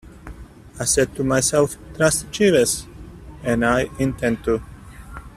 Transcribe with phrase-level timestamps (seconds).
[0.79, 2.87] I said to myself 'Trust Jeeves,'
[3.43, 4.63] and I intend to.